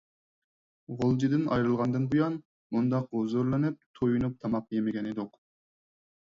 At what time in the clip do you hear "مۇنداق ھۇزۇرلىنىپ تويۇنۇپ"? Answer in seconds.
2.77-4.43